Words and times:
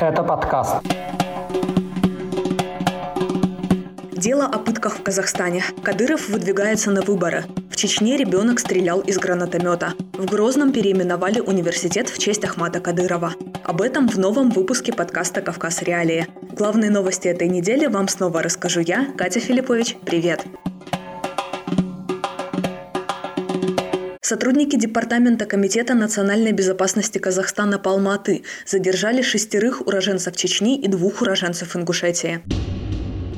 Это 0.00 0.22
подкаст. 0.22 0.76
Дело 4.12 4.46
о 4.46 4.58
пытках 4.58 4.96
в 4.96 5.02
Казахстане. 5.02 5.62
Кадыров 5.82 6.30
выдвигается 6.30 6.90
на 6.90 7.02
выборы. 7.02 7.44
В 7.70 7.76
Чечне 7.76 8.16
ребенок 8.16 8.60
стрелял 8.60 9.00
из 9.00 9.18
гранатомета. 9.18 9.92
В 10.14 10.24
Грозном 10.24 10.72
переименовали 10.72 11.40
университет 11.40 12.08
в 12.08 12.18
честь 12.18 12.44
Ахмата 12.44 12.80
Кадырова. 12.80 13.34
Об 13.62 13.82
этом 13.82 14.08
в 14.08 14.18
новом 14.18 14.48
выпуске 14.48 14.90
подкаста 14.90 15.42
«Кавказ 15.42 15.82
Реалии». 15.82 16.26
Главные 16.52 16.90
новости 16.90 17.28
этой 17.28 17.48
недели 17.48 17.84
вам 17.84 18.08
снова 18.08 18.42
расскажу 18.42 18.80
я, 18.80 19.06
Катя 19.18 19.40
Филиппович. 19.40 19.98
Привет! 20.06 20.46
Сотрудники 24.30 24.76
Департамента 24.76 25.44
Комитета 25.44 25.94
национальной 25.94 26.52
безопасности 26.52 27.18
Казахстана 27.18 27.80
по 27.80 27.90
Алматы 27.90 28.44
задержали 28.64 29.22
шестерых 29.22 29.84
уроженцев 29.88 30.36
Чечни 30.36 30.80
и 30.80 30.86
двух 30.86 31.20
уроженцев 31.20 31.74
Ингушетии. 31.74 32.40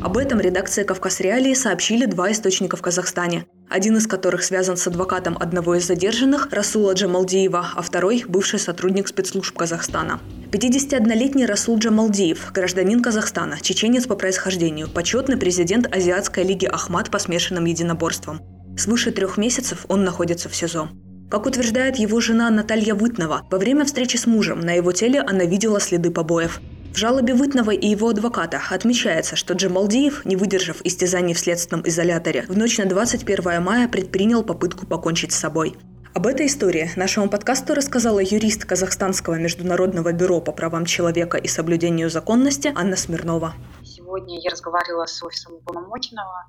Об 0.02 0.19
этом 0.19 0.39
редакция 0.39 0.85
«Кавказ 0.85 1.21
Реалии» 1.21 1.55
сообщили 1.55 2.05
два 2.05 2.30
источника 2.30 2.77
в 2.77 2.83
Казахстане. 2.83 3.47
Один 3.71 3.97
из 3.97 4.07
которых 4.07 4.43
связан 4.43 4.77
с 4.77 4.87
адвокатом 4.87 5.39
одного 5.41 5.77
из 5.77 5.87
задержанных, 5.87 6.49
Расула 6.51 6.93
Джамалдиева, 6.93 7.69
а 7.74 7.80
второй– 7.80 8.24
бывший 8.29 8.59
сотрудник 8.59 9.09
спецслужб 9.09 9.57
Казахстана. 9.57 10.21
51-летний 10.51 11.47
Расул 11.47 11.79
Джамалдиев, 11.79 12.52
гражданин 12.52 13.02
Казахстана, 13.02 13.57
чеченец 13.63 14.07
по 14.07 14.15
происхождению, 14.15 14.91
почетный 14.91 15.38
президент 15.38 15.87
Азиатской 15.87 16.45
лиги 16.45 16.66
Ахмат 16.66 17.11
по 17.11 17.19
смешанным 17.19 17.65
единоборствам. 17.65 18.43
Свыше 18.77 19.11
трех 19.11 19.37
месяцев 19.37 19.85
он 19.89 20.05
находится 20.05 20.49
в 20.49 20.57
СИЗО. 20.57 20.89
Как 21.30 21.47
утверждает 21.47 21.97
его 21.97 22.21
жена 22.21 22.51
Наталья 22.51 22.95
Вытнова, 22.95 23.47
во 23.51 23.59
время 23.59 23.85
встречи 23.85 24.17
с 24.17 24.27
мужем 24.27 24.61
на 24.61 24.73
его 24.73 24.93
теле 24.93 25.21
она 25.21 25.45
видела 25.45 25.80
следы 25.80 26.11
побоев. 26.11 26.61
В 26.93 26.97
жалобе 26.97 27.33
Вытнова 27.33 27.71
и 27.71 27.87
его 27.87 28.11
адвоката 28.11 28.61
отмечается, 28.71 29.35
что 29.35 29.55
Джамалдиев, 29.55 30.27
не 30.27 30.37
выдержав 30.37 30.83
истязаний 30.85 31.33
в 31.33 31.38
следственном 31.38 31.88
изоляторе, 31.88 32.45
в 32.49 32.59
ночь 32.59 32.77
на 32.77 32.85
21 32.85 33.63
мая 33.63 33.88
предпринял 33.88 34.43
попытку 34.43 34.87
покончить 34.87 35.33
с 35.33 35.39
собой. 35.39 35.74
Об 36.15 36.27
этой 36.27 36.46
истории 36.46 36.91
нашему 36.96 37.30
подкасту 37.30 37.74
рассказала 37.74 38.21
юрист 38.21 38.66
Казахстанского 38.66 39.37
международного 39.37 40.13
бюро 40.13 40.43
по 40.43 40.52
правам 40.52 40.85
человека 40.85 41.39
и 41.39 41.49
соблюдению 41.49 42.11
законности 42.11 42.71
Анна 42.77 42.96
Смирнова. 42.96 43.55
Сегодня 43.83 44.39
я 44.39 44.51
разговаривала 44.51 45.07
с 45.07 45.23
офисом 45.23 45.55
уполномоченного 45.55 46.45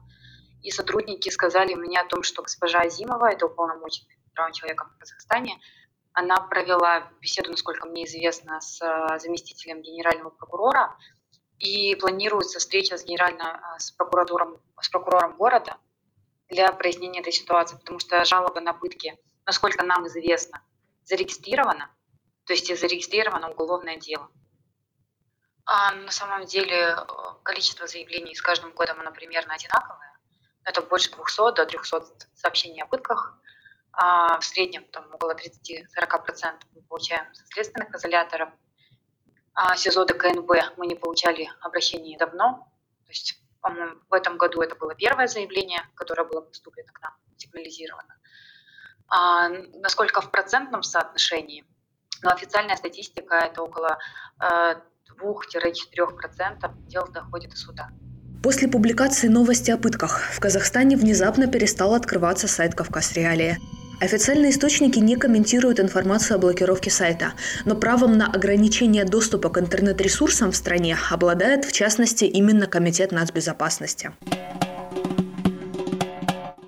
и 0.64 0.72
сотрудники 0.72 1.30
сказали 1.30 1.73
мне 1.73 2.00
о 2.00 2.06
том, 2.06 2.23
что 2.23 2.42
госпожа 2.42 2.80
Азимова, 2.80 3.31
это 3.31 3.45
уполномоченный 3.45 4.17
правам 4.33 4.53
человека 4.53 4.86
в 4.86 4.97
Казахстане, 4.97 5.59
она 6.14 6.39
провела 6.39 7.11
беседу, 7.22 7.52
насколько 7.52 7.88
мне 7.88 8.06
известно, 8.06 8.61
с 8.61 8.81
э, 8.81 9.19
заместителем 9.19 9.81
генерального 9.81 10.30
прокурора, 10.30 10.97
и 11.59 11.95
планируется 11.95 12.59
встреча 12.59 12.97
с, 12.97 13.03
генерально, 13.03 13.61
э, 13.75 13.80
с, 13.80 13.91
прокуратуром, 13.91 14.61
с 14.80 14.89
прокурором 14.89 15.36
города 15.38 15.78
для 16.50 16.72
прояснения 16.72 17.22
этой 17.22 17.34
ситуации, 17.34 17.78
потому 17.78 18.00
что 18.00 18.23
жалоба 18.25 18.61
на 18.61 18.73
пытки, 18.73 19.17
насколько 19.45 19.84
нам 19.84 20.08
известно, 20.08 20.64
зарегистрирована, 21.03 21.89
то 22.45 22.53
есть 22.53 22.67
зарегистрировано 22.80 23.50
уголовное 23.50 23.97
дело. 23.97 24.30
А 25.66 25.94
на 25.94 26.11
самом 26.11 26.45
деле 26.45 26.95
э, 26.95 27.06
количество 27.44 27.88
заявлений 27.88 28.36
с 28.36 28.41
каждым 28.41 28.72
годом 28.73 29.00
оно 29.00 29.11
примерно 29.11 29.56
одинаковое. 29.56 30.12
Это 30.66 30.81
больше 30.81 31.11
200 31.11 31.56
до 31.56 31.66
300 31.66 32.06
сообщений 32.36 32.81
о 32.81 32.86
пытках. 32.86 33.39
А 33.92 34.39
в 34.39 34.45
среднем 34.45 34.86
там, 34.86 35.06
около 35.14 35.36
30-40% 35.36 36.53
мы 36.73 36.81
получаем 36.81 37.25
со 37.33 37.45
следственных 37.47 37.94
изоляторов. 37.94 38.50
А 39.53 39.75
СИЗО 39.75 40.06
ДКНБ 40.06 40.78
мы 40.78 40.88
не 40.88 40.95
получали 40.95 41.50
обращений 41.61 42.17
давно. 42.17 42.67
То 43.06 43.09
есть, 43.09 43.39
по-моему, 43.61 44.00
в 44.09 44.14
этом 44.14 44.38
году 44.38 44.61
это 44.61 44.75
было 44.75 44.95
первое 44.95 45.28
заявление, 45.28 45.81
которое 45.95 46.24
было 46.24 46.41
поступлено 46.41 46.91
к 46.91 47.01
нам, 47.01 47.13
сигнализировано. 47.38 48.18
А 49.07 49.50
насколько 49.50 50.22
в 50.22 50.31
процентном 50.31 50.81
соотношении, 50.81 51.63
но 52.24 52.31
официальная 52.31 52.78
статистика 52.78 53.35
это 53.35 53.62
около 53.62 54.00
2-4% 54.40 54.90
э, 56.63 56.69
дел 56.88 57.07
доходит 57.09 57.51
до 57.51 57.57
суда. 57.57 57.90
После 58.44 58.68
публикации 58.68 59.30
новости 59.30 59.72
о 59.72 59.78
пытках 59.78 60.22
в 60.34 60.40
Казахстане 60.42 60.98
внезапно 60.98 61.48
перестал 61.48 61.94
открываться 61.94 62.50
сайт 62.50 62.76
«Кавказ 62.76 63.14
Реалии». 63.14 63.58
Официальные 64.02 64.52
источники 64.52 65.00
не 65.00 65.16
комментируют 65.16 65.80
информацию 65.80 66.36
о 66.36 66.40
блокировке 66.40 66.92
сайта, 66.92 67.31
но 67.64 67.74
правом 67.74 68.18
на 68.18 68.28
ограничение 68.30 69.06
доступа 69.06 69.48
к 69.48 69.58
интернет-ресурсам 69.59 70.52
в 70.52 70.58
стране 70.58 70.98
обладает, 71.09 71.64
в 71.64 71.72
частности, 71.72 72.26
именно 72.26 72.68
Комитет 72.68 73.14
нацбезопасности. 73.14 74.12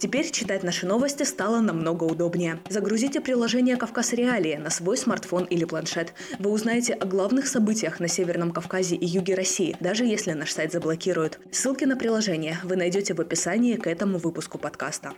Теперь 0.05 0.29
читать 0.29 0.61
наши 0.61 0.85
новости 0.85 1.23
стало 1.23 1.61
намного 1.61 2.03
удобнее. 2.03 2.59
Загрузите 2.69 3.21
приложение 3.21 3.75
«Кавказ 3.75 4.13
Реалии» 4.13 4.55
на 4.55 4.69
свой 4.69 4.97
смартфон 4.97 5.45
или 5.45 5.65
планшет. 5.65 6.13
Вы 6.37 6.51
узнаете 6.51 6.93
о 6.93 7.07
главных 7.07 7.47
событиях 7.47 7.99
на 7.99 8.07
Северном 8.07 8.51
Кавказе 8.51 8.97
и 8.97 9.05
юге 9.07 9.33
России, 9.33 9.75
даже 9.79 10.05
если 10.05 10.33
наш 10.33 10.51
сайт 10.51 10.71
заблокируют. 10.71 11.39
Ссылки 11.51 11.85
на 11.85 11.97
приложение 11.97 12.59
вы 12.63 12.75
найдете 12.75 13.15
в 13.15 13.19
описании 13.19 13.77
к 13.77 13.87
этому 13.87 14.19
выпуску 14.19 14.59
подкаста. 14.59 15.13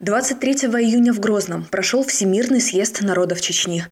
23 0.00 0.54
июня 0.54 1.12
в 1.12 1.20
Грозном 1.20 1.64
прошел 1.66 2.02
Всемирный 2.02 2.60
съезд 2.60 3.00
народов 3.00 3.40
Чечни. 3.40 3.84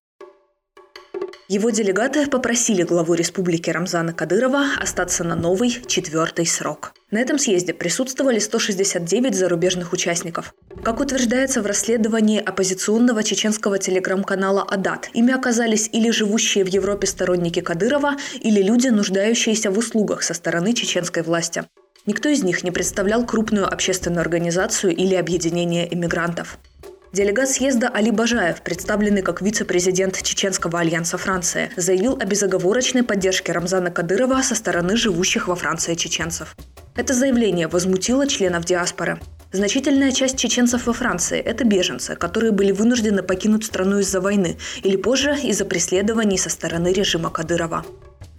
Его 1.52 1.68
делегаты 1.68 2.26
попросили 2.28 2.82
главу 2.82 3.12
республики 3.12 3.68
Рамзана 3.68 4.14
Кадырова 4.14 4.68
остаться 4.80 5.22
на 5.22 5.36
новый 5.36 5.82
четвертый 5.86 6.46
срок. 6.46 6.94
На 7.10 7.18
этом 7.18 7.38
съезде 7.38 7.74
присутствовали 7.74 8.38
169 8.38 9.34
зарубежных 9.34 9.92
участников. 9.92 10.54
Как 10.82 10.98
утверждается 10.98 11.60
в 11.60 11.66
расследовании 11.66 12.40
оппозиционного 12.40 13.22
чеченского 13.22 13.78
телеграм-канала 13.78 14.62
«Адат», 14.62 15.10
ими 15.12 15.34
оказались 15.34 15.90
или 15.92 16.08
живущие 16.08 16.64
в 16.64 16.68
Европе 16.68 17.06
сторонники 17.06 17.60
Кадырова, 17.60 18.16
или 18.40 18.62
люди, 18.62 18.88
нуждающиеся 18.88 19.70
в 19.70 19.76
услугах 19.76 20.22
со 20.22 20.32
стороны 20.32 20.72
чеченской 20.72 21.22
власти. 21.22 21.64
Никто 22.06 22.30
из 22.30 22.42
них 22.42 22.64
не 22.64 22.70
представлял 22.70 23.26
крупную 23.26 23.70
общественную 23.70 24.22
организацию 24.22 24.96
или 24.96 25.14
объединение 25.14 25.92
иммигрантов. 25.92 26.58
Делегат 27.12 27.50
съезда 27.50 27.88
Али 27.88 28.10
Бажаев, 28.10 28.62
представленный 28.62 29.20
как 29.20 29.42
вице-президент 29.42 30.22
Чеченского 30.22 30.80
альянса 30.80 31.18
Франции, 31.18 31.70
заявил 31.76 32.16
о 32.18 32.24
безоговорочной 32.24 33.02
поддержке 33.02 33.52
Рамзана 33.52 33.90
Кадырова 33.90 34.40
со 34.40 34.54
стороны 34.54 34.96
живущих 34.96 35.46
во 35.46 35.54
Франции 35.54 35.94
чеченцев. 35.94 36.56
Это 36.96 37.12
заявление 37.12 37.68
возмутило 37.68 38.26
членов 38.26 38.64
диаспоры. 38.64 39.20
Значительная 39.52 40.12
часть 40.12 40.38
чеченцев 40.38 40.86
во 40.86 40.94
Франции– 40.94 41.38
это 41.44 41.64
беженцы, 41.64 42.16
которые 42.16 42.52
были 42.52 42.72
вынуждены 42.72 43.22
покинуть 43.22 43.66
страну 43.66 43.98
из-за 43.98 44.22
войны 44.22 44.56
или 44.82 44.96
позже 44.96 45.36
из-за 45.42 45.66
преследований 45.66 46.38
со 46.38 46.48
стороны 46.48 46.94
режима 46.94 47.28
Кадырова. 47.28 47.84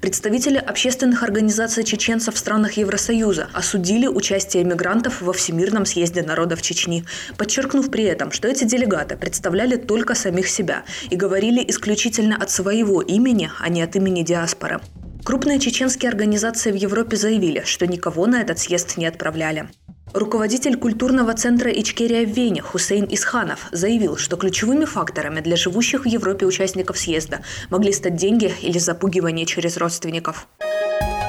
Представители 0.04 0.58
общественных 0.58 1.24
организаций 1.24 1.86
чеченцев 1.86 2.36
в 2.36 2.38
странах 2.38 2.74
Евросоюза 2.74 3.48
осудили 3.54 4.06
участие 4.06 4.66
мигрантов 4.66 5.22
во 5.22 5.32
Всемирном 5.32 5.86
съезде 5.86 6.22
народов 6.24 6.62
Чечни, 6.62 7.06
подчеркнув 7.38 7.90
при 7.90 8.04
этом, 8.04 8.34
что 8.34 8.50
эти 8.50 8.66
делегаты 8.66 9.16
представляли 9.16 9.78
только 9.78 10.14
самих 10.14 10.50
себя 10.50 10.84
и 11.10 11.16
говорили 11.16 11.64
исключительно 11.70 12.36
от 12.36 12.50
своего 12.50 13.02
имени, 13.02 13.50
а 13.62 13.70
не 13.70 13.82
от 13.82 13.96
имени 13.96 14.24
диаспоры. 14.24 14.82
Крупные 15.24 15.58
чеченские 15.58 16.10
организации 16.10 16.74
в 16.74 16.76
Европе 16.76 17.16
заявили, 17.16 17.64
что 17.66 17.88
никого 17.88 18.28
на 18.28 18.42
этот 18.42 18.60
съезд 18.60 18.98
не 18.98 19.06
отправляли. 19.06 19.70
Руководитель 20.14 20.78
культурного 20.78 21.34
центра 21.34 21.72
Ичкерия 21.72 22.24
в 22.24 22.30
Вене 22.30 22.62
Хусейн 22.62 23.08
Исханов 23.10 23.68
заявил, 23.72 24.16
что 24.16 24.38
ключевыми 24.38 24.86
факторами 24.86 25.42
для 25.42 25.56
живущих 25.56 26.04
в 26.04 26.08
Европе 26.08 26.46
участников 26.46 27.00
съезда 27.00 27.42
могли 27.72 27.92
стать 27.92 28.16
деньги 28.16 28.54
или 28.62 28.78
запугивание 28.78 29.48
через 29.48 29.76
родственников. 29.78 30.48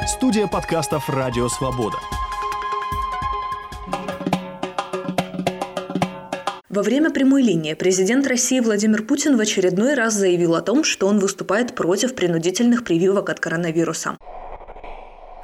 Студия 0.06 0.46
подкастов 0.46 1.08
«Радио 1.08 1.48
Свобода». 1.48 1.96
Во 6.68 6.82
время 6.82 7.10
прямой 7.10 7.42
линии 7.42 7.72
президент 7.72 8.26
России 8.26 8.60
Владимир 8.60 9.04
Путин 9.04 9.38
в 9.38 9.40
очередной 9.40 9.94
раз 9.94 10.12
заявил 10.12 10.56
о 10.56 10.60
том, 10.60 10.84
что 10.84 11.06
он 11.06 11.20
выступает 11.20 11.74
против 11.74 12.14
принудительных 12.14 12.84
прививок 12.84 13.30
от 13.30 13.40
коронавируса. 13.40 14.18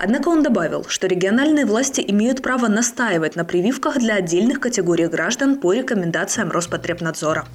Однако 0.02 0.28
он 0.28 0.42
добавил, 0.42 0.86
что 0.88 1.06
региональные 1.06 1.66
власти 1.66 2.02
имеют 2.06 2.42
право 2.42 2.68
настаивать 2.68 3.36
на 3.36 3.44
прививках 3.44 3.98
для 3.98 4.14
отдельных 4.14 4.58
категорий 4.58 5.06
граждан 5.06 5.60
по 5.60 5.74
рекомендациям 5.74 6.50
Роспотребнадзора. 6.50 7.46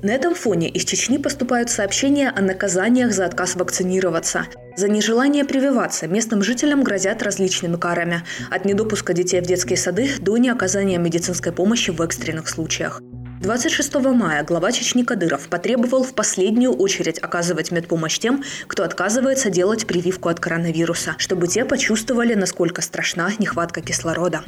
На 0.00 0.12
этом 0.12 0.36
фоне 0.36 0.68
из 0.68 0.84
Чечни 0.84 1.18
поступают 1.18 1.68
сообщения 1.68 2.30
о 2.30 2.40
наказаниях 2.42 3.12
за 3.12 3.26
отказ 3.26 3.56
вакцинироваться. 3.56 4.46
За 4.76 4.88
нежелание 4.88 5.44
прививаться 5.44 6.06
местным 6.06 6.42
жителям 6.42 6.84
грозят 6.84 7.22
различными 7.22 7.76
карами– 7.76 8.22
от 8.50 8.64
недопуска 8.64 9.12
детей 9.12 9.40
в 9.40 9.46
детские 9.46 9.76
сады 9.76 10.10
до 10.20 10.38
неоказания 10.38 10.98
медицинской 10.98 11.52
помощи 11.52 11.90
в 11.90 12.00
экстренных 12.00 12.48
случаях. 12.48 13.02
26 13.40 13.94
мая 13.94 14.44
глава 14.44 14.70
Чечни 14.70 15.02
Кадыров 15.02 15.48
потребовал 15.48 16.04
в 16.04 16.12
последнюю 16.12 16.74
очередь 16.74 17.18
оказывать 17.18 17.70
медпомощь 17.70 18.18
тем, 18.18 18.44
кто 18.66 18.84
отказывается 18.84 19.48
делать 19.48 19.86
прививку 19.86 20.28
от 20.28 20.38
коронавируса, 20.38 21.14
чтобы 21.16 21.48
те 21.48 21.64
почувствовали, 21.64 22.34
насколько 22.34 22.82
страшна 22.82 23.30
нехватка 23.38 23.80
кислорода. 23.80 24.44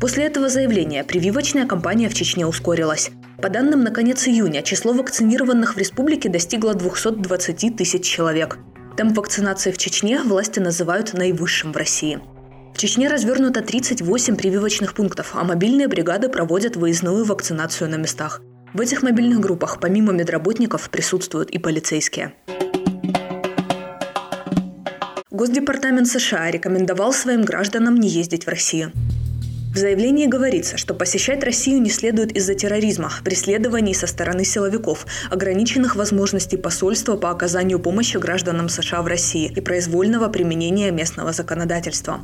После 0.00 0.26
этого 0.26 0.48
заявления 0.48 1.02
прививочная 1.02 1.66
кампания 1.66 2.08
в 2.08 2.14
Чечне 2.14 2.46
ускорилась. 2.46 3.10
По 3.42 3.48
данным 3.48 3.82
на 3.82 3.90
конец 3.90 4.28
июня, 4.28 4.62
число 4.62 4.92
вакцинированных 4.92 5.74
в 5.74 5.78
республике 5.78 6.28
достигло 6.28 6.74
220 6.74 7.76
тысяч 7.76 8.04
человек. 8.04 8.56
Темп 8.96 9.16
вакцинации 9.16 9.72
в 9.72 9.78
Чечне 9.78 10.22
власти 10.22 10.60
называют 10.60 11.12
наивысшим 11.12 11.72
в 11.72 11.76
России. 11.76 12.20
В 12.74 12.78
Чечне 12.78 13.08
развернуто 13.08 13.62
38 13.62 14.36
прививочных 14.36 14.94
пунктов, 14.94 15.32
а 15.34 15.44
мобильные 15.44 15.88
бригады 15.88 16.28
проводят 16.28 16.76
выездную 16.76 17.24
вакцинацию 17.24 17.88
на 17.88 17.96
местах. 17.96 18.40
В 18.74 18.80
этих 18.80 19.02
мобильных 19.02 19.40
группах 19.40 19.78
помимо 19.80 20.12
медработников 20.12 20.90
присутствуют 20.90 21.50
и 21.50 21.58
полицейские. 21.58 22.34
Госдепартамент 25.30 26.08
США 26.08 26.50
рекомендовал 26.50 27.12
своим 27.12 27.42
гражданам 27.42 27.96
не 27.96 28.08
ездить 28.08 28.44
в 28.44 28.48
Россию. 28.48 28.92
В 29.74 29.78
заявлении 29.78 30.26
говорится, 30.26 30.76
что 30.76 30.92
посещать 30.92 31.42
Россию 31.42 31.80
не 31.80 31.88
следует 31.88 32.32
из-за 32.32 32.54
терроризма, 32.54 33.10
преследований 33.24 33.94
со 33.94 34.06
стороны 34.06 34.44
силовиков, 34.44 35.06
ограниченных 35.30 35.96
возможностей 35.96 36.58
посольства 36.58 37.16
по 37.16 37.30
оказанию 37.30 37.78
помощи 37.78 38.18
гражданам 38.18 38.68
США 38.68 39.00
в 39.00 39.06
России 39.06 39.50
и 39.50 39.60
произвольного 39.62 40.28
применения 40.28 40.90
местного 40.90 41.32
законодательства. 41.32 42.20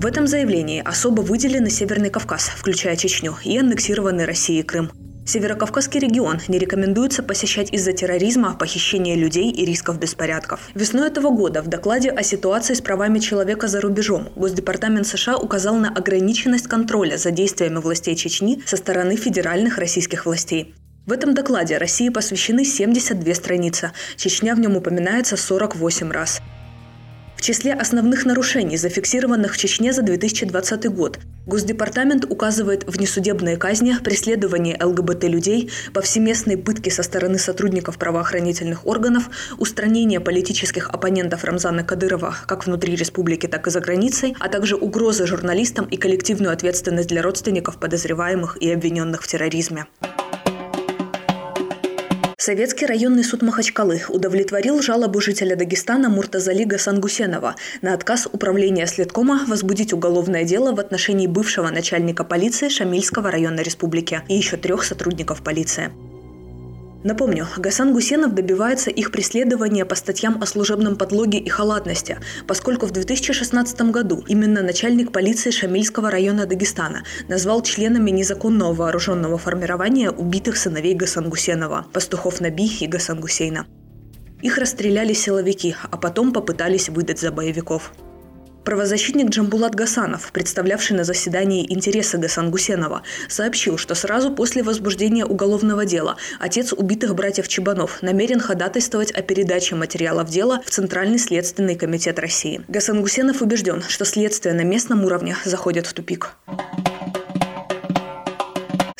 В 0.00 0.06
этом 0.06 0.26
заявлении 0.26 0.82
особо 0.82 1.20
выделены 1.20 1.68
Северный 1.68 2.08
Кавказ, 2.08 2.50
включая 2.56 2.96
Чечню, 2.96 3.36
и 3.44 3.58
аннексированный 3.58 4.24
Россией 4.24 4.62
Крым. 4.62 4.90
Северокавказский 5.26 6.00
регион 6.00 6.40
не 6.48 6.58
рекомендуется 6.58 7.22
посещать 7.22 7.70
из-за 7.70 7.92
терроризма, 7.92 8.56
похищения 8.56 9.14
людей 9.14 9.50
и 9.50 9.62
рисков 9.66 9.98
беспорядков. 9.98 10.70
Весной 10.74 11.08
этого 11.08 11.28
года 11.28 11.60
в 11.60 11.68
докладе 11.68 12.08
о 12.08 12.22
ситуации 12.22 12.72
с 12.72 12.80
правами 12.80 13.18
человека 13.18 13.68
за 13.68 13.82
рубежом 13.82 14.30
Госдепартамент 14.36 15.06
США 15.06 15.36
указал 15.36 15.74
на 15.74 15.90
ограниченность 15.90 16.66
контроля 16.66 17.18
за 17.18 17.30
действиями 17.30 17.76
властей 17.76 18.16
Чечни 18.16 18.62
со 18.64 18.78
стороны 18.78 19.16
федеральных 19.16 19.76
российских 19.76 20.24
властей. 20.24 20.74
В 21.04 21.12
этом 21.12 21.34
докладе 21.34 21.76
России 21.76 22.08
посвящены 22.08 22.64
72 22.64 23.34
страницы. 23.34 23.92
Чечня 24.16 24.54
в 24.54 24.60
нем 24.60 24.78
упоминается 24.78 25.36
48 25.36 26.10
раз. 26.10 26.40
В 27.40 27.42
числе 27.42 27.72
основных 27.72 28.26
нарушений, 28.26 28.76
зафиксированных 28.76 29.54
в 29.54 29.56
Чечне 29.56 29.94
за 29.94 30.02
2020 30.02 30.90
год, 30.94 31.18
Госдепартамент 31.46 32.26
указывает 32.28 32.84
внесудебные 32.86 33.56
казни, 33.56 33.94
преследование 34.04 34.76
ЛГБТ-людей, 34.78 35.70
повсеместные 35.94 36.58
пытки 36.58 36.90
со 36.90 37.02
стороны 37.02 37.38
сотрудников 37.38 37.96
правоохранительных 37.96 38.86
органов, 38.86 39.30
устранение 39.56 40.20
политических 40.20 40.90
оппонентов 40.90 41.42
Рамзана 41.42 41.82
Кадырова 41.82 42.36
как 42.46 42.66
внутри 42.66 42.94
республики, 42.94 43.46
так 43.46 43.66
и 43.66 43.70
за 43.70 43.80
границей, 43.80 44.36
а 44.38 44.50
также 44.50 44.76
угрозы 44.76 45.26
журналистам 45.26 45.86
и 45.86 45.96
коллективную 45.96 46.52
ответственность 46.52 47.08
для 47.08 47.22
родственников 47.22 47.80
подозреваемых 47.80 48.58
и 48.60 48.70
обвиненных 48.70 49.22
в 49.22 49.26
терроризме. 49.26 49.86
Советский 52.42 52.86
районный 52.86 53.22
суд 53.22 53.42
Махачкалы 53.42 54.00
удовлетворил 54.08 54.80
жалобу 54.80 55.20
жителя 55.20 55.56
Дагестана 55.56 56.08
Муртазали 56.08 56.64
Гасангусенова 56.64 57.54
на 57.82 57.92
отказ 57.92 58.26
управления 58.32 58.86
следкома 58.86 59.44
возбудить 59.46 59.92
уголовное 59.92 60.44
дело 60.44 60.74
в 60.74 60.80
отношении 60.80 61.26
бывшего 61.26 61.68
начальника 61.68 62.24
полиции 62.24 62.70
Шамильского 62.70 63.30
района 63.30 63.60
республики 63.60 64.22
и 64.26 64.36
еще 64.36 64.56
трех 64.56 64.84
сотрудников 64.84 65.42
полиции. 65.42 65.90
Напомню, 67.02 67.46
Гасан 67.56 67.94
Гусенов 67.94 68.34
добивается 68.34 68.90
их 68.90 69.10
преследования 69.10 69.86
по 69.86 69.94
статьям 69.94 70.42
о 70.42 70.46
служебном 70.46 70.96
подлоге 70.96 71.38
и 71.38 71.48
халатности, 71.48 72.18
поскольку 72.46 72.84
в 72.84 72.90
2016 72.90 73.80
году 73.90 74.22
именно 74.28 74.62
начальник 74.62 75.10
полиции 75.10 75.50
Шамильского 75.50 76.10
района 76.10 76.44
Дагестана 76.44 77.04
назвал 77.26 77.62
членами 77.62 78.10
незаконного 78.10 78.74
вооруженного 78.74 79.38
формирования 79.38 80.10
убитых 80.10 80.58
сыновей 80.58 80.94
Гасан 80.94 81.30
Гусенова– 81.30 81.86
пастухов 81.92 82.42
Наби 82.42 82.66
и 82.66 82.86
Гасан 82.86 83.18
Гусейна. 83.20 83.66
Их 84.42 84.58
расстреляли 84.58 85.14
силовики, 85.14 85.74
а 85.90 85.96
потом 85.96 86.34
попытались 86.34 86.90
выдать 86.90 87.20
за 87.20 87.30
боевиков. 87.30 87.92
Правозащитник 88.64 89.30
Джамбулат 89.30 89.74
Гасанов, 89.74 90.32
представлявший 90.32 90.96
на 90.96 91.04
заседании 91.04 91.64
интересы 91.72 92.18
Гасан 92.18 92.50
Гусенова, 92.50 93.02
сообщил, 93.28 93.78
что 93.78 93.94
сразу 93.94 94.32
после 94.32 94.62
возбуждения 94.62 95.24
уголовного 95.24 95.86
дела 95.86 96.16
отец 96.38 96.72
убитых 96.72 97.14
братьев 97.14 97.48
Чебанов 97.48 98.02
намерен 98.02 98.38
ходатайствовать 98.38 99.12
о 99.12 99.22
передаче 99.22 99.76
материалов 99.76 100.28
дела 100.28 100.60
в 100.64 100.70
Центральный 100.70 101.18
следственный 101.18 101.74
комитет 101.74 102.18
России. 102.18 102.60
Гасан 102.68 103.00
Гусенов 103.00 103.40
убежден, 103.40 103.82
что 103.88 104.04
следствие 104.04 104.54
на 104.54 104.62
местном 104.62 105.04
уровне 105.04 105.36
заходит 105.44 105.86
в 105.86 105.94
тупик. 105.94 106.32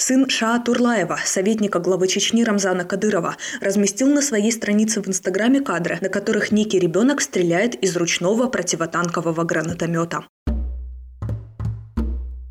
Сын 0.00 0.31
Шаа 0.31 0.58
Турлаева, 0.58 1.19
советника 1.26 1.79
главы 1.79 2.08
Чечни 2.08 2.43
Рамзана 2.43 2.87
Кадырова, 2.87 3.37
разместил 3.61 4.08
на 4.08 4.23
своей 4.23 4.50
странице 4.50 5.02
в 5.02 5.08
Инстаграме 5.08 5.61
кадры, 5.61 5.99
на 6.00 6.08
которых 6.08 6.52
некий 6.52 6.79
ребенок 6.79 7.20
стреляет 7.20 7.75
из 7.75 7.94
ручного 7.99 8.47
противотанкового 8.47 9.44
гранатомета. 9.44 10.25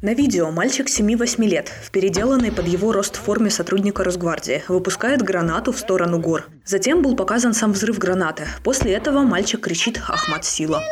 На 0.04 0.14
видео 0.14 0.52
мальчик 0.52 0.86
7-8 0.86 1.44
лет, 1.48 1.72
в 1.84 1.90
переделанной 1.90 2.52
под 2.52 2.68
его 2.68 2.92
рост 2.92 3.16
форме 3.16 3.50
сотрудника 3.50 4.04
Росгвардии, 4.04 4.62
выпускает 4.68 5.24
гранату 5.24 5.72
в 5.72 5.80
сторону 5.80 6.20
гор. 6.20 6.46
Затем 6.66 7.02
был 7.02 7.16
показан 7.16 7.56
сам 7.56 7.74
взрыв 7.74 7.98
гранаты. 7.98 8.44
После 8.64 8.94
этого 8.94 9.22
мальчик 9.24 9.62
кричит 9.62 10.00
«Ахмад 10.08 10.46
Сила». 10.46 10.84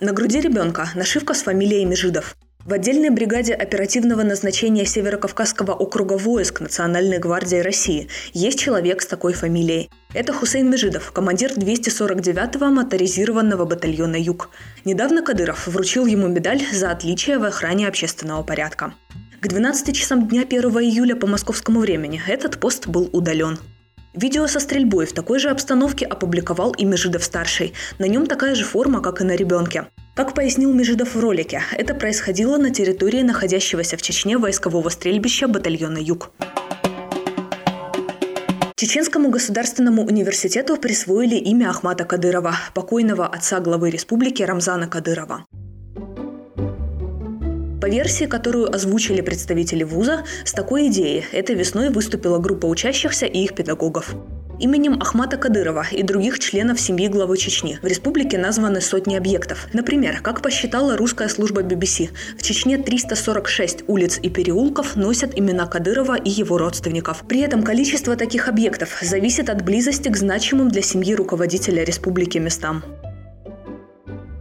На 0.00 0.12
груди 0.12 0.40
ребенка 0.40 0.88
нашивка 0.94 1.34
с 1.34 1.42
фамилией 1.42 1.84
Межидов. 1.84 2.34
В 2.68 2.74
отдельной 2.74 3.08
бригаде 3.08 3.54
оперативного 3.54 4.22
назначения 4.24 4.84
Северокавказского 4.84 5.72
округа 5.72 6.18
войск 6.18 6.60
Национальной 6.60 7.18
гвардии 7.18 7.56
России 7.56 8.10
есть 8.34 8.58
человек 8.58 9.00
с 9.00 9.06
такой 9.06 9.32
фамилией. 9.32 9.88
Это 10.12 10.34
Хусейн 10.34 10.68
Межидов, 10.68 11.10
командир 11.12 11.52
249-го 11.52 12.66
моторизированного 12.66 13.64
батальона 13.64 14.16
«Юг». 14.16 14.50
Недавно 14.84 15.22
Кадыров 15.22 15.66
вручил 15.66 16.04
ему 16.04 16.28
медаль 16.28 16.60
за 16.70 16.90
отличие 16.90 17.38
в 17.38 17.44
охране 17.44 17.88
общественного 17.88 18.42
порядка. 18.42 18.92
К 19.40 19.48
12 19.48 19.96
часам 19.96 20.28
дня 20.28 20.42
1 20.42 20.60
июля 20.60 21.16
по 21.16 21.26
московскому 21.26 21.80
времени 21.80 22.20
этот 22.28 22.60
пост 22.60 22.86
был 22.86 23.08
удален. 23.14 23.58
Видео 24.12 24.46
со 24.46 24.60
стрельбой 24.60 25.06
в 25.06 25.14
такой 25.14 25.38
же 25.38 25.48
обстановке 25.48 26.04
опубликовал 26.04 26.72
и 26.72 26.84
Межидов-старший. 26.84 27.72
На 27.98 28.04
нем 28.04 28.26
такая 28.26 28.54
же 28.54 28.64
форма, 28.64 29.00
как 29.00 29.22
и 29.22 29.24
на 29.24 29.36
ребенке. 29.36 29.86
Как 30.18 30.34
пояснил 30.34 30.72
Межидов 30.72 31.14
в 31.14 31.20
ролике, 31.20 31.62
это 31.70 31.94
происходило 31.94 32.56
на 32.56 32.70
территории 32.70 33.22
находящегося 33.22 33.96
в 33.96 34.02
Чечне 34.02 34.36
войскового 34.36 34.88
стрельбища 34.88 35.46
батальона 35.46 35.98
«Юг». 35.98 36.32
Чеченскому 38.74 39.30
государственному 39.30 40.04
университету 40.04 40.76
присвоили 40.76 41.36
имя 41.36 41.70
Ахмата 41.70 42.04
Кадырова, 42.04 42.56
покойного 42.74 43.28
отца 43.28 43.60
главы 43.60 43.90
республики 43.90 44.42
Рамзана 44.42 44.88
Кадырова. 44.88 45.44
По 47.80 47.86
версии, 47.86 48.24
которую 48.24 48.74
озвучили 48.74 49.20
представители 49.20 49.84
вуза, 49.84 50.24
с 50.44 50.52
такой 50.52 50.88
идеей 50.88 51.26
этой 51.30 51.54
весной 51.54 51.90
выступила 51.90 52.38
группа 52.38 52.66
учащихся 52.66 53.26
и 53.26 53.44
их 53.44 53.54
педагогов. 53.54 54.16
Именем 54.60 55.00
Ахмата 55.00 55.36
Кадырова 55.36 55.86
и 55.92 56.02
других 56.02 56.40
членов 56.40 56.80
семьи 56.80 57.06
главы 57.06 57.36
Чечни 57.36 57.78
в 57.80 57.86
республике 57.86 58.38
названы 58.38 58.80
сотни 58.80 59.14
объектов. 59.14 59.68
Например, 59.72 60.20
как 60.20 60.42
посчитала 60.42 60.96
русская 60.96 61.28
служба 61.28 61.62
BBC, 61.62 62.10
в 62.36 62.42
Чечне 62.42 62.76
346 62.76 63.84
улиц 63.86 64.18
и 64.20 64.28
переулков 64.30 64.96
носят 64.96 65.38
имена 65.38 65.66
Кадырова 65.66 66.16
и 66.16 66.28
его 66.28 66.58
родственников. 66.58 67.22
При 67.28 67.40
этом 67.40 67.62
количество 67.62 68.16
таких 68.16 68.48
объектов 68.48 68.98
зависит 69.00 69.48
от 69.48 69.62
близости 69.62 70.08
к 70.08 70.16
значимым 70.16 70.70
для 70.70 70.82
семьи 70.82 71.14
руководителя 71.14 71.84
республики 71.84 72.38
местам. 72.38 72.82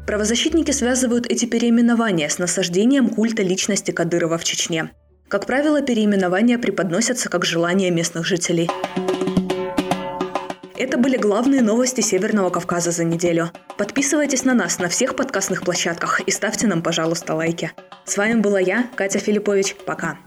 Правозащитники 0.07 0.71
связывают 0.71 1.27
эти 1.27 1.45
переименования 1.45 2.29
с 2.29 2.39
насаждением 2.39 3.09
культа 3.09 3.43
личности 3.43 3.91
Кадырова 3.91 4.39
в 4.39 4.43
Чечне. 4.43 4.89
Как 5.27 5.45
правило, 5.45 5.81
переименования 5.81 6.57
преподносятся 6.57 7.29
как 7.29 7.45
желание 7.45 7.91
местных 7.91 8.25
жителей. 8.25 8.67
Это 10.77 10.99
были 10.99 11.17
главные 11.17 11.63
новости 11.63 12.01
Северного 12.01 12.51
Кавказа 12.51 12.91
за 12.91 13.03
неделю. 13.03 13.49
Подписывайтесь 13.79 14.45
на 14.45 14.53
нас 14.53 14.77
на 14.77 14.89
всех 14.89 15.15
подкастных 15.15 15.63
площадках 15.63 16.21
и 16.21 16.29
ставьте 16.29 16.67
нам, 16.67 16.83
пожалуйста, 16.83 17.33
лайки. 17.33 17.71
С 18.05 18.15
вами 18.15 18.39
была 18.39 18.59
я, 18.59 18.87
Катя 18.95 19.17
Филиппович. 19.17 19.75
Пока. 19.87 20.19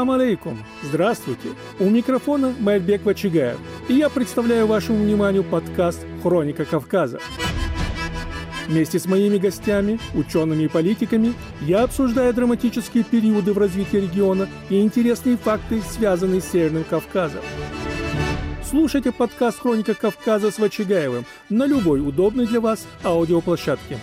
Салам 0.00 0.12
алейкум! 0.12 0.58
Здравствуйте! 0.82 1.48
У 1.78 1.90
микрофона 1.90 2.54
Майбек 2.58 3.04
Вачигаев, 3.04 3.58
и 3.86 3.92
я 3.92 4.08
представляю 4.08 4.66
вашему 4.66 5.04
вниманию 5.04 5.44
подкаст 5.44 6.06
«Хроника 6.22 6.64
Кавказа». 6.64 7.20
Вместе 8.66 8.98
с 8.98 9.04
моими 9.04 9.36
гостями, 9.36 10.00
учеными 10.14 10.62
и 10.62 10.68
политиками, 10.68 11.34
я 11.60 11.82
обсуждаю 11.82 12.32
драматические 12.32 13.04
периоды 13.04 13.52
в 13.52 13.58
развитии 13.58 13.98
региона 13.98 14.48
и 14.70 14.80
интересные 14.80 15.36
факты, 15.36 15.82
связанные 15.82 16.40
с 16.40 16.50
Северным 16.50 16.84
Кавказом. 16.84 17.42
Слушайте 18.64 19.12
подкаст 19.12 19.60
«Хроника 19.60 19.92
Кавказа» 19.92 20.50
с 20.50 20.58
Вачигаевым 20.58 21.26
на 21.50 21.66
любой 21.66 22.00
удобной 22.00 22.46
для 22.46 22.62
вас 22.62 22.86
аудиоплощадке. 23.04 23.98